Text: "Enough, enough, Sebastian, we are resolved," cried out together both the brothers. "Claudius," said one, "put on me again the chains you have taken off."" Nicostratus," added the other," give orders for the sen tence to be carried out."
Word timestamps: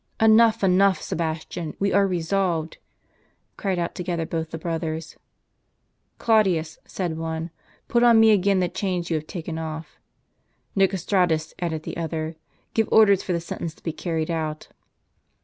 "Enough, 0.19 0.63
enough, 0.63 0.99
Sebastian, 0.99 1.75
we 1.79 1.93
are 1.93 2.07
resolved," 2.07 2.79
cried 3.55 3.77
out 3.77 3.93
together 3.93 4.25
both 4.25 4.49
the 4.49 4.57
brothers. 4.57 5.15
"Claudius," 6.17 6.79
said 6.85 7.19
one, 7.19 7.51
"put 7.87 8.01
on 8.01 8.19
me 8.19 8.31
again 8.31 8.61
the 8.61 8.67
chains 8.67 9.11
you 9.11 9.15
have 9.17 9.27
taken 9.27 9.59
off."" 9.59 9.99
Nicostratus," 10.75 11.53
added 11.59 11.83
the 11.83 11.97
other," 11.97 12.35
give 12.73 12.89
orders 12.91 13.21
for 13.21 13.33
the 13.33 13.39
sen 13.39 13.59
tence 13.59 13.75
to 13.75 13.83
be 13.83 13.93
carried 13.93 14.31
out." 14.31 14.69